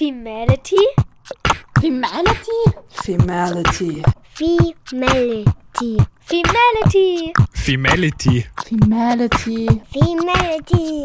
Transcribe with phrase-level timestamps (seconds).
[0.00, 0.80] Femality?
[1.78, 2.60] Femality?
[2.88, 4.02] Femality.
[4.32, 6.00] Femality.
[6.24, 7.34] Femality.
[7.52, 8.48] Femality.
[8.64, 9.68] Femality.
[9.92, 11.04] Femality.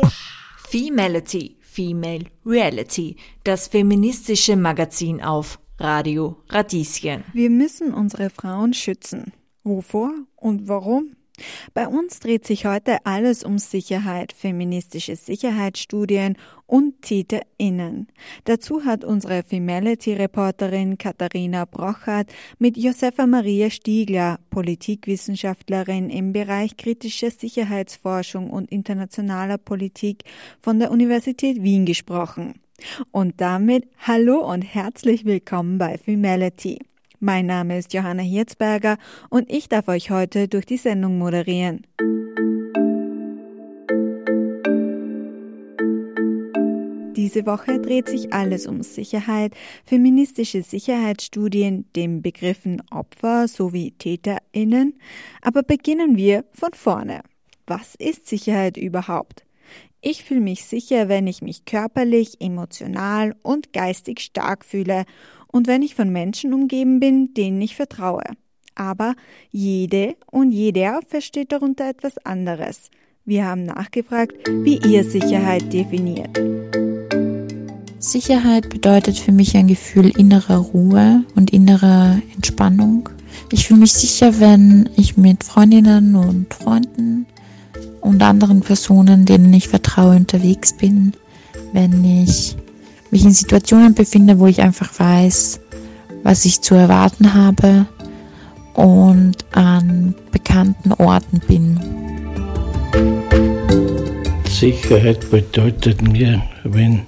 [0.70, 7.26] Femality, Female Reality, das feministische Magazin auf Radio Radieschen.
[7.34, 9.34] Wir müssen unsere Frauen schützen.
[9.66, 11.18] Wovor und warum?
[11.74, 18.08] Bei uns dreht sich heute alles um Sicherheit, feministische Sicherheitsstudien und TäterInnen.
[18.46, 28.50] Dazu hat unsere Femality-Reporterin Katharina Brochert mit Josefa Maria Stiegler, Politikwissenschaftlerin im Bereich kritischer Sicherheitsforschung
[28.50, 30.24] und internationaler Politik
[30.62, 32.60] von der Universität Wien gesprochen.
[33.12, 36.80] Und damit hallo und herzlich willkommen bei Femality.
[37.26, 39.00] Mein Name ist Johanna Hirzberger
[39.32, 41.88] und ich darf euch heute durch die Sendung moderieren.
[47.16, 49.56] Diese Woche dreht sich alles um Sicherheit,
[49.88, 55.00] feministische Sicherheitsstudien, den Begriffen Opfer sowie Täterinnen.
[55.42, 57.24] Aber beginnen wir von vorne.
[57.66, 59.46] Was ist Sicherheit überhaupt?
[60.08, 65.06] Ich fühle mich sicher, wenn ich mich körperlich, emotional und geistig stark fühle
[65.56, 68.24] und wenn ich von Menschen umgeben bin, denen ich vertraue.
[68.76, 69.16] Aber
[69.52, 72.90] jede und jeder versteht darunter etwas anderes.
[73.24, 76.38] Wir haben nachgefragt, wie ihr Sicherheit definiert.
[78.00, 83.08] Sicherheit bedeutet für mich ein Gefühl innerer Ruhe und innerer Entspannung.
[83.54, 87.28] Ich fühle mich sicher, wenn ich mit Freundinnen und Freunden
[88.02, 91.14] und anderen Personen, denen ich vertraue, unterwegs bin,
[91.72, 92.58] wenn ich
[93.16, 95.62] mich in Situationen befinde, wo ich einfach weiß,
[96.24, 97.86] was ich zu erwarten habe
[98.74, 101.80] und an bekannten Orten bin.
[104.50, 107.04] Sicherheit bedeutet mir, wenn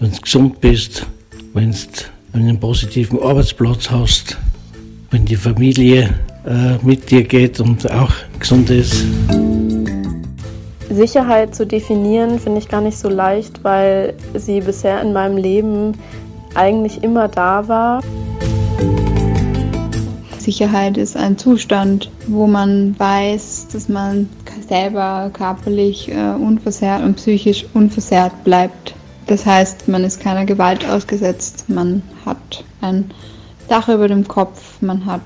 [0.00, 1.06] du gesund bist,
[1.54, 1.76] wenn du
[2.32, 4.36] einen positiven Arbeitsplatz hast,
[5.12, 6.12] wenn die Familie
[6.44, 9.04] äh, mit dir geht und auch gesund ist.
[10.90, 15.92] Sicherheit zu definieren finde ich gar nicht so leicht, weil sie bisher in meinem Leben
[16.54, 18.02] eigentlich immer da war.
[20.38, 24.28] Sicherheit ist ein Zustand, wo man weiß, dass man
[24.68, 28.94] selber körperlich äh, unversehrt und psychisch unversehrt bleibt.
[29.26, 33.10] Das heißt, man ist keiner Gewalt ausgesetzt, man hat ein
[33.68, 35.20] Dach über dem Kopf, man hat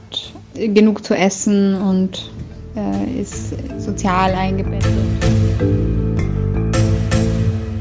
[0.55, 2.31] genug zu essen und
[2.77, 5.30] äh, ist sozial eingebettet.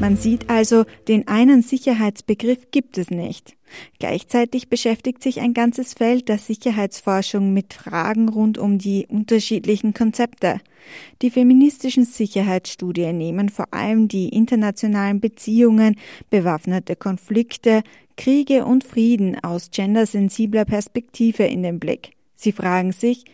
[0.00, 3.54] Man sieht also, den einen Sicherheitsbegriff gibt es nicht.
[3.98, 10.60] Gleichzeitig beschäftigt sich ein ganzes Feld der Sicherheitsforschung mit Fragen rund um die unterschiedlichen Konzepte.
[11.22, 15.96] Die feministischen Sicherheitsstudien nehmen vor allem die internationalen Beziehungen,
[16.30, 17.82] bewaffnete Konflikte,
[18.16, 22.12] Kriege und Frieden aus gendersensibler Perspektive in den Blick.
[22.34, 23.24] Sie fragen sich,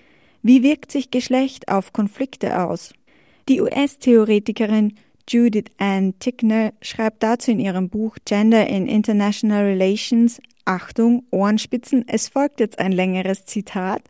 [0.42, 2.92] wie wirkt sich Geschlecht auf Konflikte aus?
[3.48, 4.94] Die US-Theoretikerin
[5.28, 12.28] Judith Ann Tickner schreibt dazu in ihrem Buch Gender in International Relations Achtung, Ohrenspitzen, es
[12.28, 14.02] folgt jetzt ein längeres Zitat.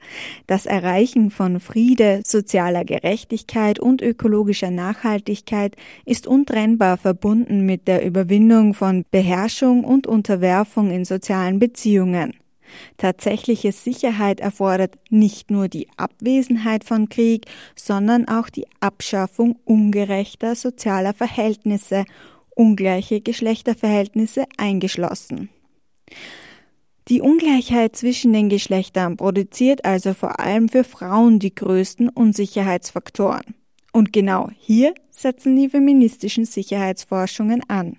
[0.47, 5.77] Das Erreichen von Friede, sozialer Gerechtigkeit und ökologischer Nachhaltigkeit
[6.07, 12.33] ist untrennbar verbunden mit der Überwindung von Beherrschung und Unterwerfung in sozialen Beziehungen.
[12.97, 21.15] Tatsächliche Sicherheit erfordert nicht nur die Abwesenheit von Krieg, sondern auch die Abschaffung ungerechter sozialer
[21.15, 22.05] Verhältnisse,
[22.55, 25.50] ungleiche Geschlechterverhältnisse eingeschlossen.
[27.09, 33.55] Die Ungleichheit zwischen den Geschlechtern produziert also vor allem für Frauen die größten Unsicherheitsfaktoren.
[33.93, 37.97] Und genau hier setzen die feministischen Sicherheitsforschungen an.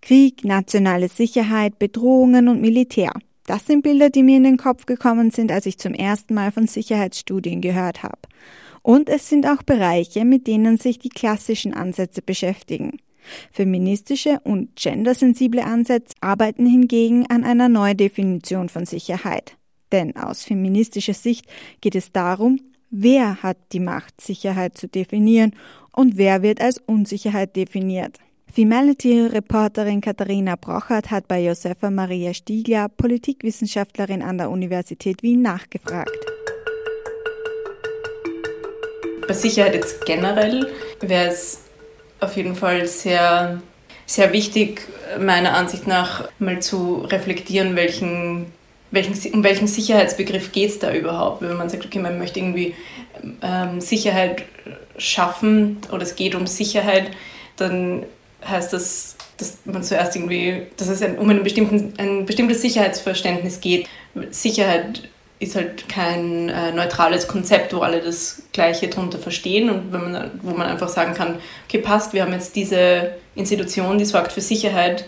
[0.00, 3.12] Krieg, nationale Sicherheit, Bedrohungen und Militär.
[3.46, 6.50] Das sind Bilder, die mir in den Kopf gekommen sind, als ich zum ersten Mal
[6.50, 8.18] von Sicherheitsstudien gehört habe.
[8.82, 12.98] Und es sind auch Bereiche, mit denen sich die klassischen Ansätze beschäftigen.
[13.50, 19.56] Feministische und gendersensible Ansätze arbeiten hingegen an einer Neudefinition von Sicherheit.
[19.92, 21.46] Denn aus feministischer Sicht
[21.80, 22.60] geht es darum,
[22.90, 25.52] wer hat die Macht, Sicherheit zu definieren
[25.92, 28.18] und wer wird als Unsicherheit definiert.
[28.56, 36.16] Femality-Reporterin Katharina Brochert hat bei Josefa Maria Stiegler, Politikwissenschaftlerin an der Universität Wien, nachgefragt.
[39.28, 40.72] Bei Sicherheit jetzt generell
[41.02, 41.64] wäre es
[42.20, 43.60] auf jeden Fall sehr,
[44.06, 44.88] sehr wichtig,
[45.20, 48.46] meiner Ansicht nach mal zu reflektieren, welchen,
[48.90, 51.42] welchen, um welchen Sicherheitsbegriff geht es da überhaupt.
[51.42, 52.74] Wenn man sagt, okay, man möchte irgendwie
[53.42, 54.44] ähm, Sicherheit
[54.96, 57.10] schaffen oder es geht um Sicherheit,
[57.56, 58.06] dann
[58.44, 63.88] heißt das dass man zuerst irgendwie, dass es ein, um bestimmten, ein bestimmtes Sicherheitsverständnis geht.
[64.30, 70.30] Sicherheit ist halt kein äh, neutrales Konzept, wo alle das Gleiche drunter verstehen und man,
[70.42, 74.40] wo man einfach sagen kann, okay, passt, wir haben jetzt diese Institution, die sorgt für
[74.40, 75.04] Sicherheit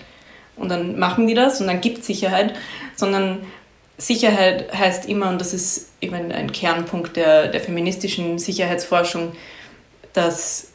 [0.57, 2.55] und dann machen die das und dann gibt es Sicherheit,
[2.95, 3.41] sondern
[3.97, 9.33] Sicherheit heißt immer, und das ist eben ein Kernpunkt der, der feministischen Sicherheitsforschung,
[10.13, 10.73] dass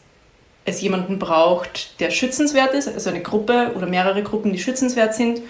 [0.66, 5.42] es jemanden braucht, der schützenswert ist, also eine Gruppe oder mehrere Gruppen, die schützenswert sind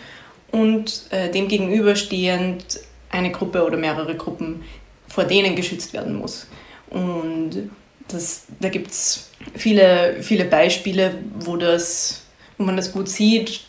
[0.51, 2.79] und äh, dem gegenüberstehend
[3.09, 4.63] eine Gruppe oder mehrere Gruppen,
[5.07, 6.47] vor denen geschützt werden muss.
[6.89, 7.69] Und
[8.07, 12.23] das, da gibt es viele, viele Beispiele, wo, das,
[12.57, 13.61] wo man das gut sieht.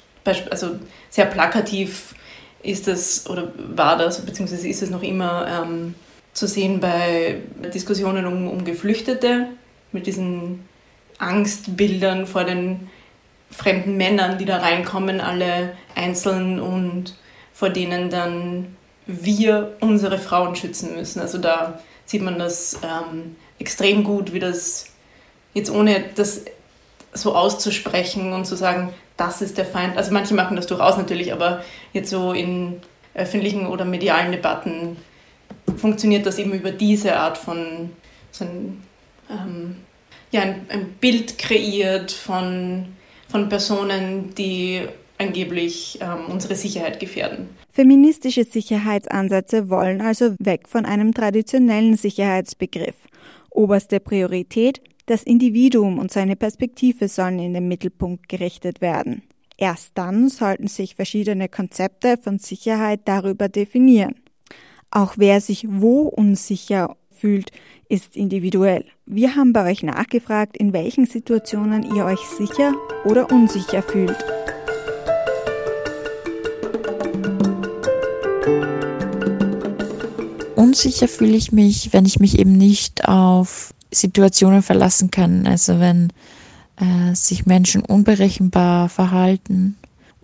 [0.51, 0.79] Also
[1.11, 2.15] sehr plakativ
[2.63, 5.95] ist das oder war das, beziehungsweise ist es noch immer ähm,
[6.33, 7.37] zu sehen bei
[7.75, 9.49] Diskussionen um, um Geflüchtete
[9.93, 10.61] mit diesen
[11.19, 12.91] Angstbildern vor den
[13.51, 17.15] fremden Männern, die da reinkommen, alle einzeln und
[17.53, 18.77] vor denen dann
[19.07, 21.21] wir unsere Frauen schützen müssen.
[21.21, 24.87] Also da sieht man das ähm, extrem gut, wie das
[25.53, 26.45] jetzt ohne das
[27.13, 29.97] so auszusprechen und zu sagen, das ist der Feind.
[29.97, 31.63] Also manche machen das durchaus natürlich, aber
[31.93, 32.81] jetzt so in
[33.15, 34.97] öffentlichen oder medialen Debatten
[35.77, 37.91] funktioniert das eben über diese Art von
[38.33, 38.83] so ein,
[39.31, 39.77] ähm,
[40.35, 42.87] ja, ein, ein, Bild kreiert von,
[43.29, 44.83] von Personen, die
[45.17, 47.49] angeblich ähm, unsere Sicherheit gefährden.
[47.71, 52.97] Feministische Sicherheitsansätze wollen also weg von einem traditionellen Sicherheitsbegriff.
[53.51, 59.23] Oberste Priorität, das Individuum und seine Perspektive sollen in den Mittelpunkt gerichtet werden.
[59.57, 64.17] Erst dann sollten sich verschiedene Konzepte von Sicherheit darüber definieren.
[64.91, 67.51] Auch wer sich wo unsicher fühlt,
[67.89, 68.85] ist individuell.
[69.07, 72.75] Wir haben bei euch nachgefragt, in welchen Situationen ihr euch sicher
[73.05, 74.17] oder unsicher fühlt.
[80.75, 85.47] unsicher fühle ich mich, wenn ich mich eben nicht auf Situationen verlassen kann.
[85.47, 86.13] Also wenn
[86.77, 89.77] äh, sich Menschen unberechenbar verhalten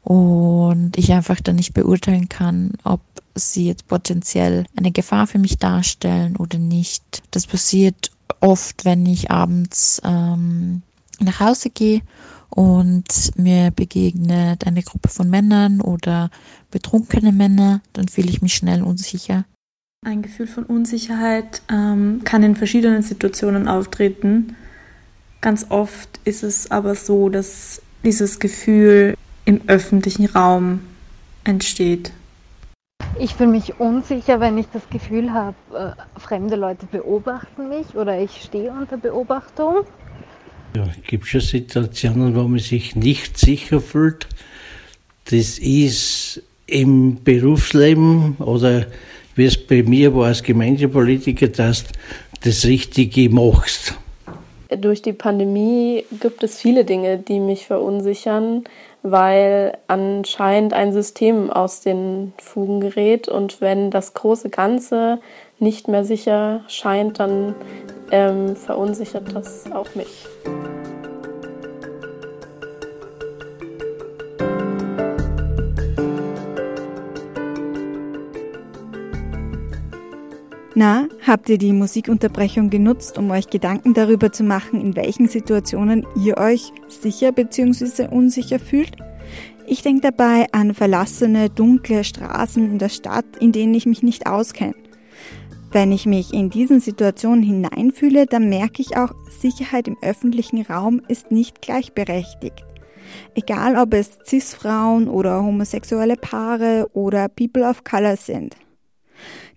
[0.02, 3.00] und ich einfach dann nicht beurteilen kann, ob
[3.34, 7.22] sie jetzt potenziell eine Gefahr für mich darstellen oder nicht.
[7.30, 8.10] Das passiert
[8.40, 10.82] oft, wenn ich abends ähm,
[11.20, 12.02] nach Hause gehe
[12.48, 16.30] und mir begegnet eine Gruppe von Männern oder
[16.70, 19.44] betrunkene Männer, dann fühle ich mich schnell unsicher.
[20.04, 24.56] Ein Gefühl von Unsicherheit ähm, kann in verschiedenen Situationen auftreten.
[25.42, 29.14] Ganz oft ist es aber so, dass dieses Gefühl
[29.50, 30.80] im öffentlichen Raum
[31.42, 32.12] entsteht.
[33.18, 38.20] Ich fühle mich unsicher, wenn ich das Gefühl habe, äh, fremde Leute beobachten mich oder
[38.20, 39.78] ich stehe unter Beobachtung.
[40.76, 44.28] Ja, es gibt schon Situationen, wo man sich nicht sicher fühlt.
[45.24, 48.86] Das ist im Berufsleben oder
[49.34, 51.92] wie es bei mir war als Gemeindepolitiker, dass du
[52.42, 53.94] das Richtige machst.
[54.78, 58.64] Durch die Pandemie gibt es viele Dinge, die mich verunsichern,
[59.02, 65.18] weil anscheinend ein System aus den Fugen gerät und wenn das große Ganze
[65.58, 67.54] nicht mehr sicher scheint, dann
[68.10, 70.26] ähm, verunsichert das auch mich.
[80.76, 86.06] Na, habt ihr die Musikunterbrechung genutzt, um euch Gedanken darüber zu machen, in welchen Situationen
[86.14, 88.06] ihr euch sicher bzw.
[88.06, 88.96] unsicher fühlt?
[89.66, 94.28] Ich denke dabei an verlassene, dunkle Straßen in der Stadt, in denen ich mich nicht
[94.28, 94.74] auskenne.
[95.72, 101.02] Wenn ich mich in diesen Situationen hineinfühle, dann merke ich auch, Sicherheit im öffentlichen Raum
[101.08, 102.64] ist nicht gleichberechtigt.
[103.34, 108.56] Egal ob es CIS-Frauen oder homosexuelle Paare oder People of Color sind.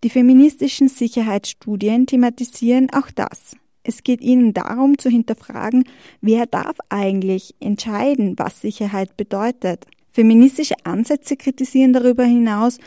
[0.03, 3.55] Die feministischen Sicherheitsstudien thematisieren auch das.
[3.83, 5.86] Es geht ihnen darum zu hinterfragen,
[6.19, 9.88] wer darf eigentlich entscheiden, was Sicherheit bedeutet.
[10.12, 12.79] Feministische Ansätze kritisieren darüber hinaus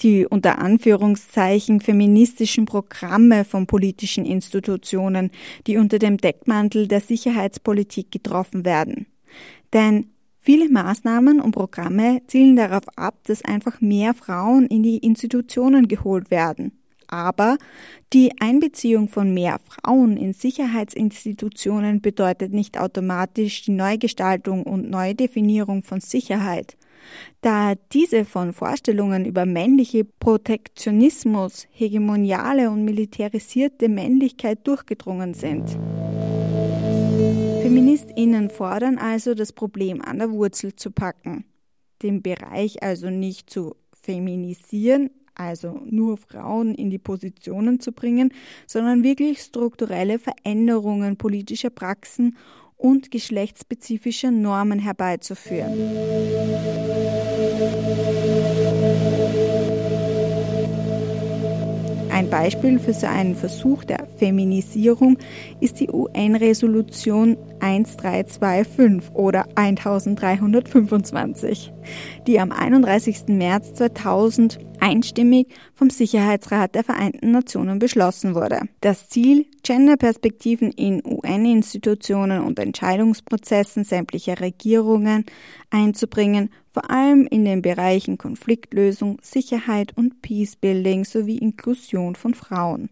[0.00, 5.30] die unter Anführungszeichen feministischen Programme von politischen Institutionen,
[5.68, 9.06] die unter dem Deckmantel der Sicherheitspolitik getroffen werden.
[9.72, 10.13] Denn
[10.46, 16.30] Viele Maßnahmen und Programme zielen darauf ab, dass einfach mehr Frauen in die Institutionen geholt
[16.30, 16.78] werden.
[17.08, 17.56] Aber
[18.12, 26.02] die Einbeziehung von mehr Frauen in Sicherheitsinstitutionen bedeutet nicht automatisch die Neugestaltung und Neudefinierung von
[26.02, 26.76] Sicherheit.
[27.40, 35.78] Da diese von Vorstellungen über männliche Protektionismus, hegemoniale und militarisierte Männlichkeit durchgedrungen sind.
[38.14, 41.44] FeministInnen fordern also, das Problem an der Wurzel zu packen.
[42.02, 48.32] Den Bereich also nicht zu feminisieren, also nur Frauen in die Positionen zu bringen,
[48.66, 52.36] sondern wirklich strukturelle Veränderungen politischer Praxen
[52.76, 55.72] und geschlechtsspezifischer Normen herbeizuführen.
[62.14, 65.18] Ein Beispiel für so einen Versuch der Feminisierung
[65.58, 71.72] ist die UN-Resolution 1325 oder 1325,
[72.28, 73.24] die am 31.
[73.26, 78.60] März 2000 einstimmig vom Sicherheitsrat der Vereinten Nationen beschlossen wurde.
[78.82, 85.24] Das Ziel, Genderperspektiven in UN-Institutionen und Entscheidungsprozessen sämtlicher Regierungen
[85.70, 92.90] einzubringen, vor allem in den Bereichen Konfliktlösung, Sicherheit und Peacebuilding sowie Inklusion von Frauen.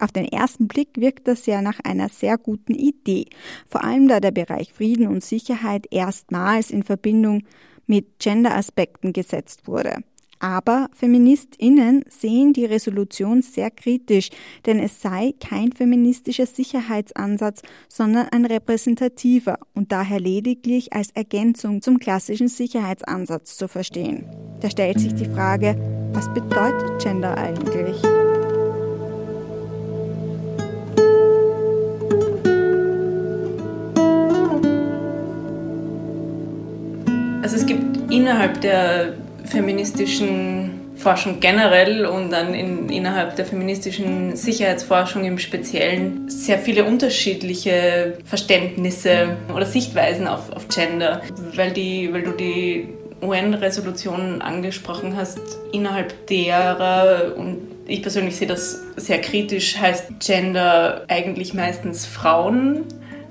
[0.00, 3.26] Auf den ersten Blick wirkt das ja nach einer sehr guten Idee,
[3.68, 7.42] vor allem da der Bereich Frieden und Sicherheit erstmals in Verbindung
[7.86, 10.02] mit Gender-Aspekten gesetzt wurde.
[10.40, 14.30] Aber Feministinnen sehen die Resolution sehr kritisch,
[14.66, 21.98] denn es sei kein feministischer Sicherheitsansatz, sondern ein repräsentativer und daher lediglich als Ergänzung zum
[21.98, 24.24] klassischen Sicherheitsansatz zu verstehen.
[24.60, 25.76] Da stellt sich die Frage,
[26.12, 27.96] was bedeutet Gender eigentlich?
[37.42, 39.14] Also es gibt innerhalb der
[39.48, 48.18] feministischen Forschung generell und dann in, innerhalb der feministischen Sicherheitsforschung im Speziellen sehr viele unterschiedliche
[48.24, 51.22] Verständnisse oder Sichtweisen auf, auf Gender,
[51.54, 52.88] weil, die, weil du die
[53.22, 55.40] UN-Resolution angesprochen hast,
[55.72, 62.84] innerhalb derer und ich persönlich sehe das sehr kritisch, heißt Gender eigentlich meistens Frauen.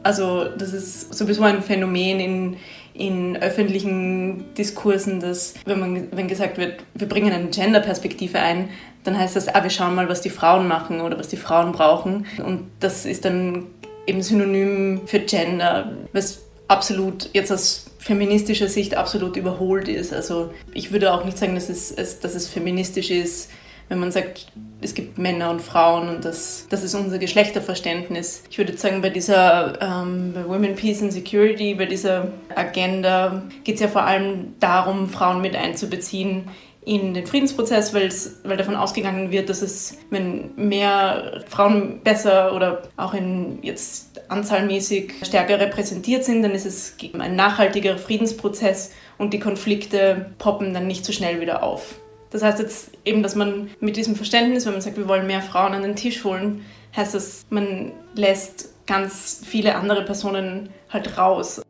[0.04, 2.58] Also das ist sowieso ein Phänomen in,
[2.98, 8.70] in öffentlichen Diskursen, dass wenn, man, wenn gesagt wird, wir bringen eine Gender-Perspektive ein,
[9.04, 11.72] dann heißt das, ah, wir schauen mal, was die Frauen machen oder was die Frauen
[11.72, 12.26] brauchen.
[12.44, 13.68] Und das ist dann
[14.06, 20.14] eben Synonym für Gender, was absolut jetzt aus feministischer Sicht absolut überholt ist.
[20.14, 23.50] Also ich würde auch nicht sagen, dass es, dass es feministisch ist,
[23.90, 24.48] wenn man sagt,
[24.82, 28.44] es gibt Männer und Frauen und das, das ist unser Geschlechterverständnis.
[28.50, 33.76] Ich würde sagen, bei dieser ähm, bei Women, Peace and Security, bei dieser Agenda geht
[33.76, 36.50] es ja vor allem darum, Frauen mit einzubeziehen
[36.88, 43.14] in den Friedensprozess, weil davon ausgegangen wird, dass es, wenn mehr Frauen besser oder auch
[43.14, 50.32] in jetzt anzahlmäßig stärker repräsentiert sind, dann ist es ein nachhaltiger Friedensprozess und die Konflikte
[50.38, 51.96] poppen dann nicht so schnell wieder auf.
[52.30, 55.42] Das heißt jetzt eben, dass man mit diesem Verständnis, wenn man sagt, wir wollen mehr
[55.42, 56.66] Frauen an den Tisch holen,
[56.96, 61.62] heißt das, man lässt ganz viele andere Personen halt raus.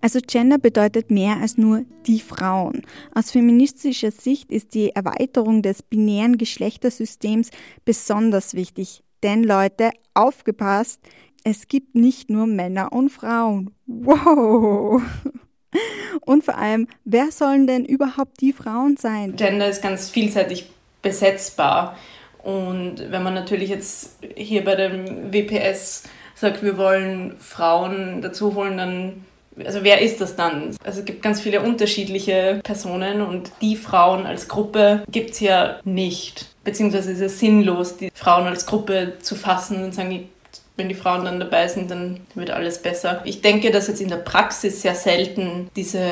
[0.00, 2.82] Also Gender bedeutet mehr als nur die Frauen.
[3.14, 7.50] Aus feministischer Sicht ist die Erweiterung des binären Geschlechtersystems
[7.84, 9.04] besonders wichtig.
[9.22, 11.00] Denn Leute, aufgepasst,
[11.44, 13.70] es gibt nicht nur Männer und Frauen.
[13.86, 15.00] Wow!
[16.20, 19.36] Und vor allem, wer sollen denn überhaupt die Frauen sein?
[19.36, 21.96] Gender ist ganz vielseitig besetzbar.
[22.42, 28.76] Und wenn man natürlich jetzt hier bei dem WPS sagt, wir wollen Frauen dazu holen,
[28.76, 29.24] dann,
[29.64, 30.76] also wer ist das dann?
[30.84, 35.78] Also es gibt ganz viele unterschiedliche Personen und die Frauen als Gruppe gibt es ja
[35.84, 36.46] nicht.
[36.64, 40.28] Beziehungsweise ist es sinnlos, die Frauen als Gruppe zu fassen und sagen,
[40.82, 43.22] wenn die Frauen dann dabei sind, dann wird alles besser.
[43.24, 46.10] Ich denke, dass jetzt in der Praxis sehr selten diese,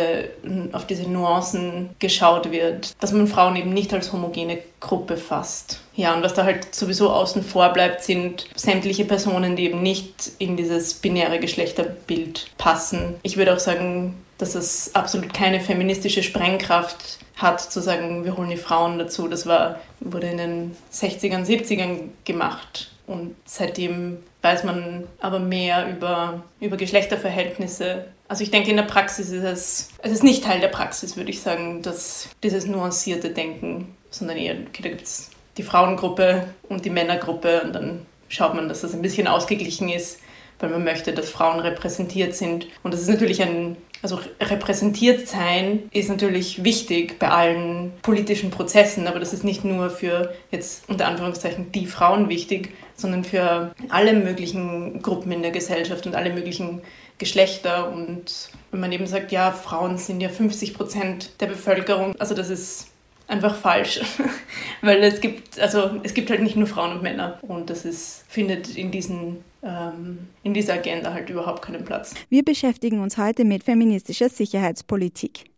[0.71, 5.81] auf diese Nuancen geschaut wird, dass man Frauen eben nicht als homogene Gruppe fasst.
[5.97, 10.31] Ja, und was da halt sowieso außen vor bleibt, sind sämtliche Personen, die eben nicht
[10.39, 13.17] in dieses binäre Geschlechterbild passen.
[13.25, 18.51] Ich würde auch sagen, dass es absolut keine feministische Sprengkraft hat, zu sagen, wir holen
[18.51, 19.27] die Frauen dazu.
[19.27, 22.93] Das war, wurde in den 60ern, 70ern gemacht.
[23.11, 28.05] Und seitdem weiß man aber mehr über, über Geschlechterverhältnisse.
[28.29, 31.31] Also ich denke, in der Praxis ist es, es ist nicht Teil der Praxis, würde
[31.31, 36.85] ich sagen, dass dieses nuancierte Denken, sondern eher, okay, da gibt es die Frauengruppe und
[36.85, 40.21] die Männergruppe und dann schaut man, dass das ein bisschen ausgeglichen ist,
[40.61, 42.69] weil man möchte, dass Frauen repräsentiert sind.
[42.85, 49.07] Und das ist natürlich ein also repräsentiert sein ist natürlich wichtig bei allen politischen Prozessen,
[49.07, 54.15] aber das ist nicht nur für jetzt unter Anführungszeichen die Frauen wichtig, sondern für alle
[54.15, 56.81] möglichen Gruppen in der Gesellschaft und alle möglichen
[57.19, 57.93] Geschlechter.
[57.93, 62.49] Und wenn man eben sagt, ja, Frauen sind ja 50 Prozent der Bevölkerung, also das
[62.49, 62.89] ist
[63.29, 64.01] einfach falsch,
[64.83, 68.25] weil es gibt, also es gibt halt nicht nur Frauen und Männer und das ist,
[68.29, 72.15] findet in diesen in dieser Agenda halt überhaupt keinen Platz.
[72.31, 75.51] Wir beschäftigen uns heute mit feministischer Sicherheitspolitik.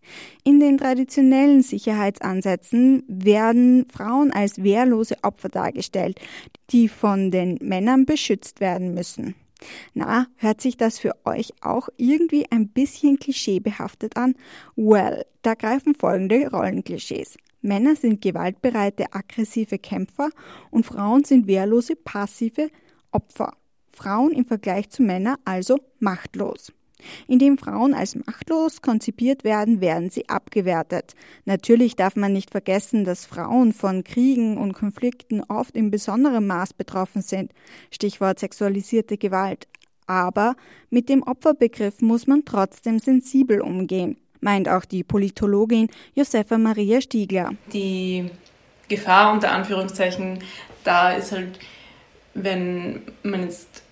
[0.42, 6.20] In den traditionellen Sicherheitsansätzen werden Frauen als wehrlose Opfer dargestellt,
[6.70, 9.36] die von den Männern beschützt werden müssen.
[9.94, 14.34] Na, hört sich das für euch auch irgendwie ein bisschen klischeebehaftet an?
[14.74, 17.36] Well, da greifen folgende Rollenklischees.
[17.60, 20.30] Männer sind gewaltbereite, aggressive Kämpfer
[20.72, 22.70] und Frauen sind wehrlose, passive
[23.12, 23.52] Opfer.
[23.92, 26.72] Frauen im Vergleich zu Männern also machtlos.
[27.26, 31.14] Indem Frauen als machtlos konzipiert werden, werden sie abgewertet.
[31.44, 36.74] Natürlich darf man nicht vergessen, dass Frauen von Kriegen und Konflikten oft in besonderem Maß
[36.74, 37.52] betroffen sind.
[37.90, 39.66] Stichwort sexualisierte Gewalt.
[40.06, 40.56] Aber
[40.90, 47.50] mit dem Opferbegriff muss man trotzdem sensibel umgehen, meint auch die Politologin Josefa Maria Stiegler.
[47.72, 48.30] Die
[48.88, 50.40] Gefahr unter Anführungszeichen
[50.84, 51.58] da ist halt,
[52.34, 53.82] wenn man jetzt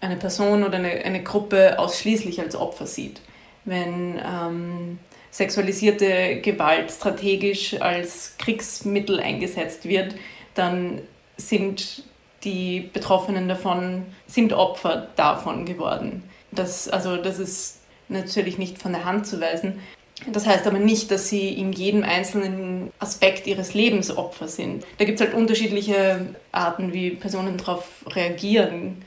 [0.00, 3.20] eine Person oder eine, eine Gruppe ausschließlich als Opfer sieht.
[3.64, 4.98] Wenn ähm,
[5.30, 10.14] sexualisierte Gewalt strategisch als Kriegsmittel eingesetzt wird,
[10.54, 11.00] dann
[11.36, 12.04] sind
[12.44, 16.22] die Betroffenen davon, sind Opfer davon geworden.
[16.52, 19.80] Das, also das ist natürlich nicht von der Hand zu weisen.
[20.26, 24.84] Das heißt aber nicht, dass sie in jedem einzelnen Aspekt ihres Lebens Opfer sind.
[24.98, 29.02] Da gibt es halt unterschiedliche Arten, wie Personen darauf reagieren.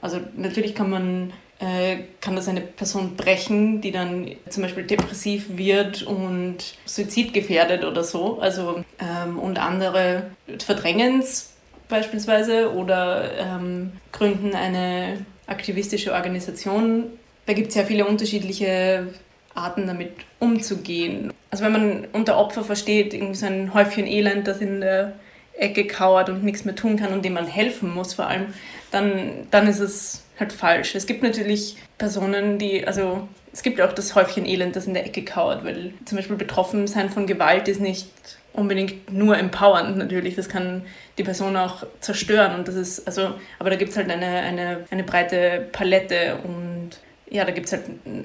[0.00, 5.56] Also natürlich kann man äh, kann das eine Person brechen, die dann zum Beispiel depressiv
[5.56, 8.38] wird und suizidgefährdet oder so.
[8.40, 11.54] Also ähm, und andere verdrängen es
[11.88, 17.04] beispielsweise oder ähm, gründen eine aktivistische Organisation.
[17.46, 19.06] Da gibt es ja viele unterschiedliche
[19.56, 21.32] Arten damit umzugehen.
[21.50, 25.12] Also wenn man unter Opfer versteht, irgendwie so ein Häufchen Elend, das in der
[25.58, 28.46] Ecke kauert und nichts mehr tun kann und dem man helfen muss vor allem,
[28.90, 30.94] dann, dann ist es halt falsch.
[30.94, 35.06] Es gibt natürlich Personen, die, also es gibt auch das Häufchen Elend, das in der
[35.06, 38.10] Ecke kauert, weil zum Beispiel betroffen sein von Gewalt ist nicht
[38.52, 40.82] unbedingt nur empowernd natürlich, das kann
[41.18, 44.84] die Person auch zerstören und das ist, also, aber da gibt es halt eine, eine,
[44.90, 46.90] eine breite Palette und
[47.28, 47.84] ja, da gibt es halt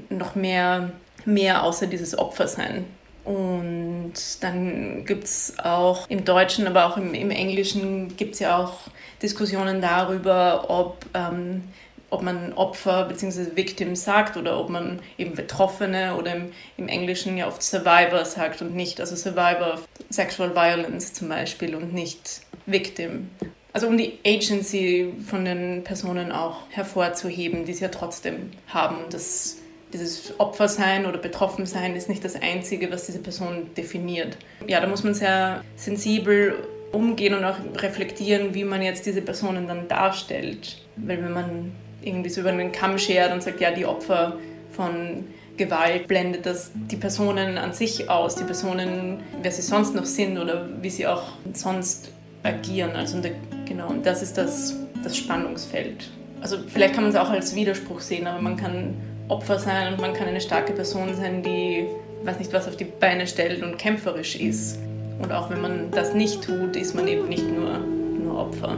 [0.09, 0.91] noch mehr,
[1.25, 2.85] mehr außer dieses Opfersein.
[3.23, 8.57] Und dann gibt es auch im Deutschen, aber auch im, im Englischen gibt es ja
[8.57, 8.79] auch
[9.21, 11.63] Diskussionen darüber, ob, ähm,
[12.09, 13.55] ob man Opfer bzw.
[13.55, 18.63] Victim sagt oder ob man eben Betroffene oder im, im Englischen ja oft Survivor sagt
[18.63, 23.29] und nicht, also Survivor of Sexual Violence zum Beispiel und nicht Victim.
[23.73, 28.97] Also um die Agency von den Personen auch hervorzuheben, die sie ja trotzdem haben.
[29.11, 29.60] Das
[29.93, 34.37] dieses Opfersein oder Betroffensein ist nicht das Einzige, was diese Person definiert.
[34.67, 36.55] Ja, da muss man sehr sensibel
[36.91, 40.81] umgehen und auch reflektieren, wie man jetzt diese Personen dann darstellt.
[40.97, 44.37] Weil wenn man irgendwie so über den Kamm schert und sagt, ja, die Opfer
[44.71, 45.25] von
[45.57, 50.37] Gewalt blendet das die Personen an sich aus, die Personen, wer sie sonst noch sind
[50.37, 51.23] oder wie sie auch
[51.53, 52.11] sonst
[52.43, 52.91] agieren.
[52.95, 53.21] Also
[53.65, 56.09] genau, und das ist das, das Spannungsfeld.
[56.41, 58.95] Also vielleicht kann man es auch als Widerspruch sehen, aber man kann
[59.31, 61.87] Opfer sein und man kann eine starke Person sein, die
[62.23, 64.77] weiß nicht was auf die Beine stellt und kämpferisch ist.
[65.21, 68.77] Und auch wenn man das nicht tut, ist man eben nicht nur, nur Opfer.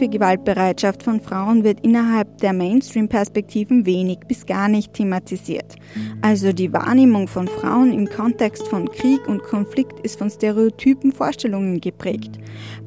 [0.00, 5.76] Aktive Gewaltbereitschaft von Frauen wird innerhalb der Mainstream-Perspektiven wenig bis gar nicht thematisiert.
[6.22, 11.82] Also die Wahrnehmung von Frauen im Kontext von Krieg und Konflikt ist von stereotypen Vorstellungen
[11.82, 12.38] geprägt.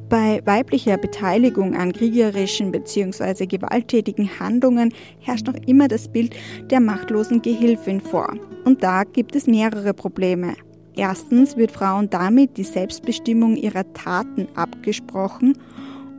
[0.08, 3.46] Bei weiblicher Beteiligung an kriegerischen bzw.
[3.46, 6.34] gewalttätigen Handlungen herrscht noch immer das Bild
[6.70, 8.34] der machtlosen Gehilfin vor.
[8.64, 10.54] Und da gibt es mehrere Probleme.
[10.96, 15.56] Erstens wird Frauen damit die Selbstbestimmung ihrer Taten abgesprochen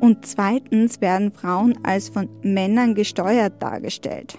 [0.05, 4.37] und zweitens werden Frauen als von Männern gesteuert dargestellt.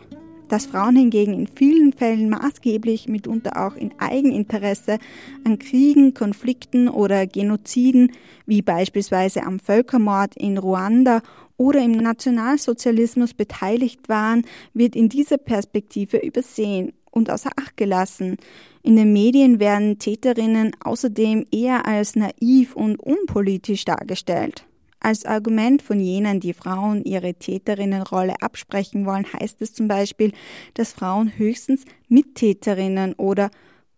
[0.49, 5.01] Dass Frauen hingegen in vielen Fällen maßgeblich, mitunter auch in Eigeninteresse,
[5.43, 8.13] an Kriegen, Konflikten oder Genoziden,
[8.47, 11.21] wie beispielsweise am Völkermord in Ruanda
[11.57, 18.37] oder im Nationalsozialismus beteiligt waren, wird in dieser Perspektive übersehen und außer Acht gelassen.
[18.85, 24.65] In den Medien werden Täterinnen außerdem eher als naiv und unpolitisch dargestellt.
[25.01, 30.33] Als Argument von jenen, die Frauen ihre Täterinnenrolle absprechen wollen, heißt es zum Beispiel,
[30.75, 33.51] dass Frauen höchstens Mittäterinnen oder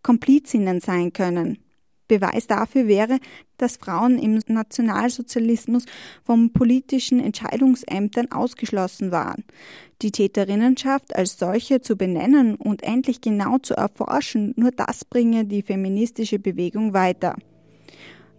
[0.02, 1.58] Komplizinnen sein können.
[2.08, 3.18] Beweis dafür wäre,
[3.58, 5.84] dass Frauen im Nationalsozialismus
[6.24, 9.44] von politischen Entscheidungsämtern ausgeschlossen waren.
[10.00, 15.62] Die Täterinnenschaft als solche zu benennen und endlich genau zu erforschen, nur das bringe die
[15.62, 17.36] feministische Bewegung weiter.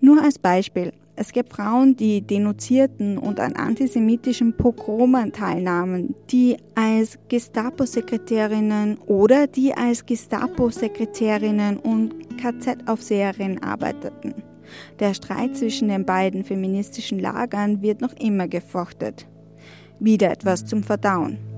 [0.01, 0.93] Nur als Beispiel.
[1.21, 9.73] Es gibt Frauen, die denunzierten und an antisemitischen Pogromen teilnahmen, die als Gestapo-Sekretärinnen oder die
[9.73, 14.33] als Gestapo-Sekretärinnen und KZ-Aufseherinnen arbeiteten.
[15.01, 19.27] Der Streit zwischen den beiden feministischen Lagern wird noch immer gefochtet.
[19.99, 21.48] Wieder etwas zum Verdauen.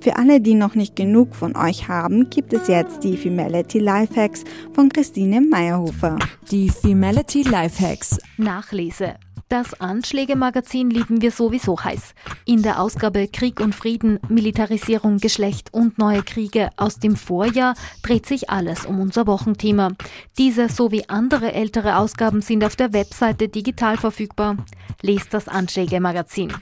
[0.00, 4.44] Für alle, die noch nicht genug von euch haben, gibt es jetzt die Femality Lifehacks
[4.72, 6.18] von Christine Meyerhofer.
[6.50, 8.18] Die Femality Lifehacks.
[8.36, 9.14] Nachlese.
[9.48, 12.14] Das Anschläge-Magazin lieben wir sowieso heiß.
[12.44, 18.26] In der Ausgabe Krieg und Frieden, Militarisierung, Geschlecht und neue Kriege aus dem Vorjahr dreht
[18.26, 19.92] sich alles um unser Wochenthema.
[20.36, 24.58] Diese sowie andere ältere Ausgaben sind auf der Webseite digital verfügbar.
[25.00, 26.52] Lest das Anschläge-Magazin.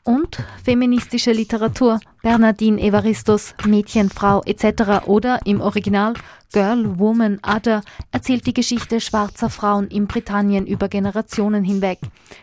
[0.04, 5.06] und feministische Literatur, Bernardine Evaristos, Mädchen, Frau etc.
[5.06, 6.14] oder im Original
[6.52, 12.00] Girl, Woman, Other erzählt die Geschichte schwarzer Frauen in Britannien über Generationen hinweg.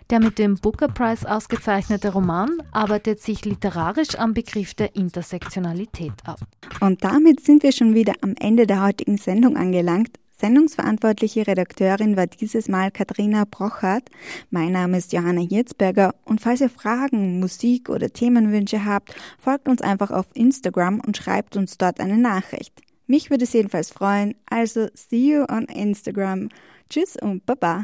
[0.09, 6.39] Der mit dem Booker Prize ausgezeichnete Roman arbeitet sich literarisch am Begriff der Intersektionalität ab.
[6.79, 10.17] Und damit sind wir schon wieder am Ende der heutigen Sendung angelangt.
[10.43, 14.09] Sendungsverantwortliche Redakteurin war dieses Mal Katharina Brochert.
[14.49, 19.81] Mein Name ist Johanna Hirzberger und falls ihr Fragen, Musik oder Themenwünsche habt, folgt uns
[19.81, 22.73] einfach auf Instagram und schreibt uns dort eine Nachricht.
[23.07, 26.49] Mich würde es jedenfalls freuen, also see you on Instagram.
[26.89, 27.83] Tschüss und baba.